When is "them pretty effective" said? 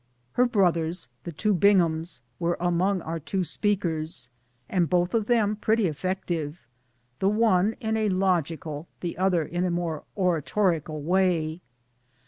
5.27-6.65